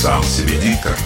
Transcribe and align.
Сам 0.00 0.22
себе 0.22 0.56
диктор 0.58 0.96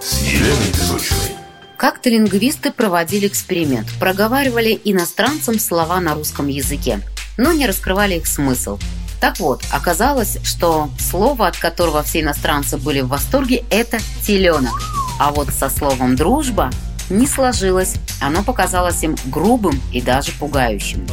с 0.00 0.20
Еленой 0.22 0.68
Безучевой. 0.68 1.32
Как-то 1.76 2.08
лингвисты 2.08 2.70
проводили 2.70 3.26
эксперимент, 3.26 3.88
проговаривали 3.98 4.80
иностранцам 4.84 5.58
слова 5.58 5.98
на 5.98 6.14
русском 6.14 6.46
языке, 6.46 7.00
но 7.36 7.52
не 7.52 7.66
раскрывали 7.66 8.14
их 8.14 8.28
смысл. 8.28 8.78
Так 9.20 9.40
вот, 9.40 9.64
оказалось, 9.72 10.38
что 10.44 10.88
слово, 11.00 11.48
от 11.48 11.56
которого 11.56 12.04
все 12.04 12.20
иностранцы 12.20 12.76
были 12.78 13.00
в 13.00 13.08
восторге, 13.08 13.64
это 13.70 13.98
«теленок». 14.24 14.80
А 15.18 15.32
вот 15.32 15.48
со 15.48 15.68
словом 15.68 16.14
«дружба» 16.14 16.70
не 17.10 17.26
сложилось. 17.26 17.96
Оно 18.20 18.44
показалось 18.44 19.02
им 19.02 19.16
грубым 19.26 19.82
и 19.92 20.00
даже 20.00 20.30
пугающим. 20.30 21.08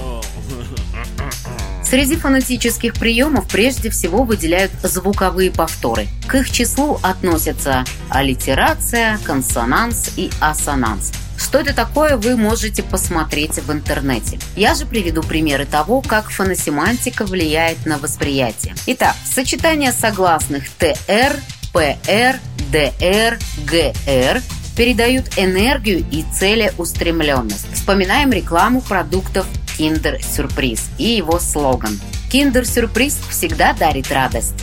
Среди 1.95 2.17
фонетических 2.17 2.93
приемов 2.95 3.47
прежде 3.47 3.89
всего 3.89 4.25
выделяют 4.25 4.73
звуковые 4.83 5.49
повторы. 5.49 6.09
К 6.27 6.35
их 6.35 6.51
числу 6.51 6.99
относятся 7.01 7.85
аллитерация, 8.09 9.17
консонанс 9.23 10.11
и 10.17 10.29
ассонанс. 10.41 11.13
Что 11.37 11.59
это 11.59 11.73
такое, 11.73 12.17
вы 12.17 12.35
можете 12.35 12.83
посмотреть 12.83 13.59
в 13.59 13.71
интернете. 13.71 14.39
Я 14.57 14.75
же 14.75 14.85
приведу 14.85 15.23
примеры 15.23 15.65
того, 15.65 16.01
как 16.01 16.31
фоносемантика 16.31 17.25
влияет 17.25 17.85
на 17.85 17.97
восприятие. 17.97 18.75
Итак, 18.87 19.15
сочетание 19.23 19.93
согласных 19.93 20.69
ТР, 20.71 21.39
ПР, 21.71 22.41
ДР, 22.73 23.39
ГР 23.65 24.41
передают 24.75 25.37
энергию 25.37 26.05
и 26.11 26.25
целеустремленность. 26.37 27.73
Вспоминаем 27.73 28.33
рекламу 28.33 28.81
продуктов 28.81 29.47
Kinder 29.77 30.21
Сюрприз 30.21 30.89
и 30.97 31.03
его 31.03 31.39
слоган 31.39 31.99
Kinder 32.31 32.65
Сюрприз 32.65 33.17
всегда 33.29 33.73
дарит 33.73 34.11
радость. 34.11 34.55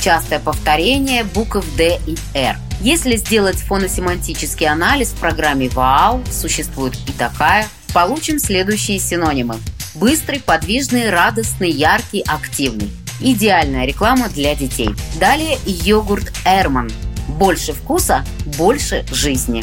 Частое 0.00 0.38
повторение 0.38 1.24
букв 1.24 1.64
D 1.76 1.98
и 2.06 2.16
R. 2.34 2.56
Если 2.80 3.16
сделать 3.16 3.58
фоносемантический 3.58 4.66
анализ 4.66 5.08
в 5.08 5.16
программе 5.16 5.68
ВАУ, 5.68 6.24
существует 6.30 6.96
и 7.06 7.12
такая, 7.12 7.68
получим 7.92 8.38
следующие 8.38 8.98
синонимы. 8.98 9.56
Быстрый, 9.94 10.40
подвижный, 10.40 11.10
радостный, 11.10 11.70
яркий, 11.70 12.22
активный. 12.26 12.90
Идеальная 13.20 13.84
реклама 13.84 14.30
для 14.30 14.54
детей. 14.54 14.90
Далее 15.18 15.58
йогурт 15.66 16.32
Эрман. 16.46 16.90
Больше 17.28 17.74
вкуса, 17.74 18.24
больше 18.56 19.04
жизни. 19.12 19.62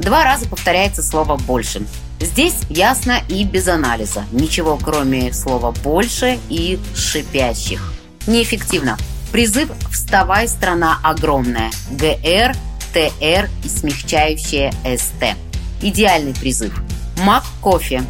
Два 0.00 0.24
раза 0.24 0.48
повторяется 0.48 1.02
слово 1.02 1.36
«больше». 1.36 1.82
Здесь 2.20 2.62
ясно 2.70 3.20
и 3.28 3.44
без 3.44 3.68
анализа. 3.68 4.24
Ничего 4.32 4.78
кроме 4.82 5.32
слова 5.34 5.72
«больше» 5.72 6.38
и 6.48 6.78
«шипящих». 6.94 7.92
Неэффективно. 8.26 8.96
Призыв 9.32 9.70
«Вставай, 9.92 10.48
страна 10.48 10.98
огромная». 11.02 11.70
ГР, 11.90 12.56
ТР 12.94 13.50
и 13.64 13.68
смягчающее 13.68 14.72
СТ. 14.98 15.36
Идеальный 15.82 16.32
призыв. 16.32 16.72
Мак 17.18 17.44
кофе. 17.60 18.02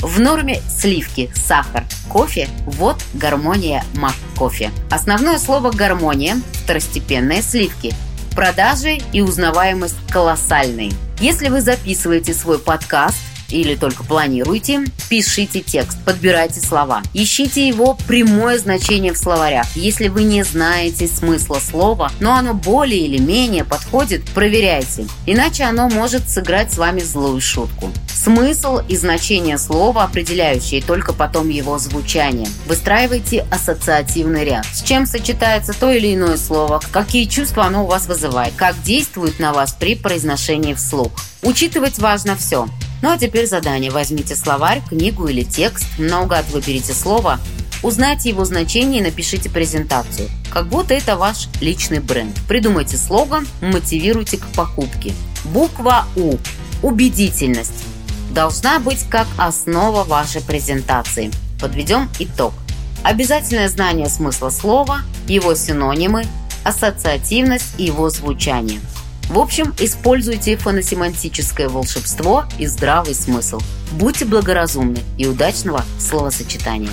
В 0.00 0.18
норме 0.18 0.60
сливки, 0.68 1.30
сахар, 1.34 1.84
кофе– 2.08 2.48
вот 2.66 2.96
гармония 3.14 3.84
мак 3.94 4.14
кофе. 4.36 4.72
Основное 4.90 5.38
слово 5.38 5.70
«гармония»– 5.70 6.40
второстепенные 6.64 7.42
сливки. 7.42 7.94
Продажи 8.34 8.98
и 9.12 9.20
узнаваемость 9.20 9.94
колоссальные. 10.10 10.90
Если 11.20 11.48
вы 11.48 11.60
записываете 11.60 12.34
свой 12.34 12.58
подкаст– 12.58 13.18
или 13.52 13.74
только 13.74 14.04
планируете, 14.04 14.84
пишите 15.08 15.60
текст, 15.60 15.98
подбирайте 16.04 16.60
слова. 16.60 17.02
Ищите 17.14 17.66
его 17.66 17.96
прямое 18.06 18.58
значение 18.58 19.12
в 19.12 19.18
словарях. 19.18 19.66
Если 19.76 20.08
вы 20.08 20.24
не 20.24 20.42
знаете 20.42 21.06
смысла 21.06 21.58
слова, 21.60 22.10
но 22.20 22.34
оно 22.34 22.54
более 22.54 23.06
или 23.06 23.18
менее 23.18 23.64
подходит, 23.64 24.24
проверяйте. 24.30 25.06
Иначе 25.26 25.64
оно 25.64 25.88
может 25.88 26.28
сыграть 26.28 26.72
с 26.72 26.78
вами 26.78 27.00
злую 27.00 27.40
шутку. 27.40 27.90
Смысл 28.12 28.78
и 28.88 28.96
значение 28.96 29.58
слова 29.58 30.04
определяющие, 30.04 30.80
только 30.80 31.12
потом 31.12 31.48
его 31.48 31.78
звучание. 31.78 32.48
Выстраивайте 32.66 33.44
ассоциативный 33.50 34.44
ряд. 34.44 34.64
С 34.72 34.82
чем 34.82 35.06
сочетается 35.06 35.72
то 35.72 35.90
или 35.90 36.14
иное 36.14 36.36
слово, 36.36 36.80
какие 36.92 37.24
чувства 37.24 37.64
оно 37.64 37.84
у 37.84 37.88
вас 37.88 38.06
вызывает, 38.06 38.54
как 38.54 38.80
действует 38.82 39.40
на 39.40 39.52
вас 39.52 39.72
при 39.72 39.96
произношении 39.96 40.74
вслух. 40.74 41.12
Учитывать 41.42 41.98
важно 41.98 42.36
все. 42.36 42.68
Ну 43.02 43.10
а 43.10 43.18
теперь 43.18 43.46
задание. 43.46 43.90
Возьмите 43.90 44.36
словарь, 44.36 44.80
книгу 44.88 45.26
или 45.26 45.42
текст, 45.42 45.84
наугад 45.98 46.48
выберите 46.50 46.94
слово, 46.94 47.40
узнайте 47.82 48.28
его 48.28 48.44
значение 48.44 49.00
и 49.00 49.04
напишите 49.04 49.50
презентацию. 49.50 50.30
Как 50.50 50.68
будто 50.68 50.94
это 50.94 51.16
ваш 51.16 51.48
личный 51.60 51.98
бренд. 51.98 52.38
Придумайте 52.46 52.96
слоган, 52.96 53.46
мотивируйте 53.60 54.38
к 54.38 54.46
покупке. 54.54 55.12
Буква 55.44 56.06
У. 56.14 56.36
Убедительность. 56.82 57.84
Должна 58.32 58.78
быть 58.78 59.04
как 59.10 59.26
основа 59.36 60.04
вашей 60.04 60.40
презентации. 60.40 61.30
Подведем 61.60 62.08
итог. 62.20 62.54
Обязательное 63.02 63.68
знание 63.68 64.08
смысла 64.08 64.50
слова, 64.50 65.00
его 65.26 65.56
синонимы, 65.56 66.24
ассоциативность 66.62 67.74
и 67.78 67.84
его 67.84 68.08
звучание– 68.10 68.80
в 69.28 69.38
общем, 69.38 69.74
используйте 69.78 70.56
фоносемантическое 70.56 71.68
волшебство 71.68 72.44
и 72.58 72.66
здравый 72.66 73.14
смысл. 73.14 73.60
Будьте 73.92 74.24
благоразумны 74.24 75.00
и 75.16 75.26
удачного 75.26 75.84
словосочетания! 75.98 76.90